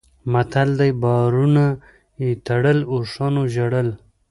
[0.33, 1.65] متل دی: بارونه
[2.21, 3.89] یې تړل اوښانو ژړل.